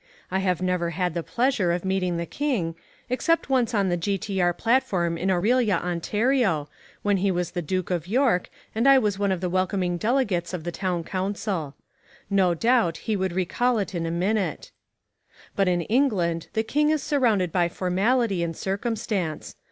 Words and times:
I 0.31 0.39
have 0.39 0.63
never 0.63 0.89
had 0.89 1.13
the 1.13 1.21
pleasure 1.21 1.71
of 1.71 1.85
meeting 1.85 2.17
the 2.17 2.25
King, 2.25 2.73
except 3.07 3.51
once 3.51 3.71
on 3.75 3.89
the 3.89 3.97
G.T.R. 3.97 4.51
platform 4.51 5.15
in 5.15 5.29
Orillia, 5.29 5.79
Ontario, 5.79 6.67
when 7.03 7.17
he 7.17 7.29
was 7.29 7.51
the 7.51 7.61
Duke 7.61 7.91
of 7.91 8.07
York 8.07 8.49
and 8.73 8.87
I 8.87 8.97
was 8.97 9.19
one 9.19 9.31
of 9.31 9.41
the 9.41 9.47
welcoming 9.49 9.97
delegates 9.99 10.55
of 10.55 10.63
the 10.63 10.71
town 10.71 11.03
council. 11.03 11.75
No 12.31 12.55
doubt 12.55 12.97
he 13.05 13.15
would 13.15 13.33
recall 13.33 13.77
it 13.77 13.93
in 13.93 14.07
a 14.07 14.09
minute. 14.09 14.71
But 15.55 15.67
in 15.67 15.81
England 15.81 16.47
the 16.53 16.63
King 16.63 16.89
is 16.89 17.03
surrounded 17.03 17.51
by 17.51 17.69
formality 17.69 18.41
and 18.41 18.57
circumstance. 18.57 19.55